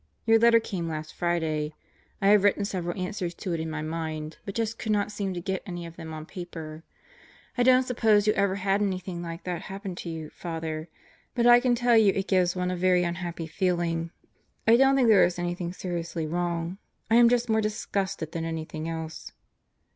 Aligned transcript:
Your 0.25 0.39
letter 0.39 0.59
came 0.59 0.87
last 0.89 1.13
Friday. 1.13 1.75
I 2.23 2.29
have 2.29 2.43
written 2.43 2.65
several 2.65 2.99
answers 2.99 3.35
to 3.35 3.53
it 3.53 3.59
in 3.59 3.69
my 3.69 3.83
mind, 3.83 4.39
but 4.45 4.55
just 4.55 4.79
could 4.79 4.91
not 4.91 5.11
seem 5.11 5.31
to 5.35 5.39
get 5.41 5.61
any 5.63 5.85
of 5.85 5.95
them 5.95 6.11
on 6.11 6.25
paper. 6.25 6.83
I 7.55 7.61
don't 7.61 7.83
suppose 7.83 8.25
you 8.25 8.33
ever 8.33 8.55
had 8.55 8.81
anything 8.81 9.21
like 9.21 9.43
that 9.43 9.61
happen 9.61 9.93
to 9.97 10.09
you, 10.09 10.31
Father; 10.31 10.89
but 11.35 11.45
I 11.45 11.59
can 11.59 11.75
tell 11.75 11.95
you 11.97 12.13
it 12.15 12.27
gives 12.27 12.55
one 12.55 12.71
a 12.71 12.75
very 12.75 13.03
unhappy 13.03 13.45
feeling. 13.45 14.09
I 14.65 14.75
don't 14.75 14.95
think 14.95 15.07
there 15.07 15.23
is 15.23 15.37
anything 15.37 15.71
seriously 15.71 16.25
wrong. 16.25 16.79
I 17.11 17.17
am 17.17 17.29
just 17.29 17.47
more 17.47 17.61
disgusted 17.61 18.31
than 18.31 18.43
anything 18.43 18.89
else. 18.89 19.33